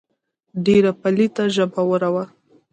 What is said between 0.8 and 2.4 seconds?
پليته ژبوره وه.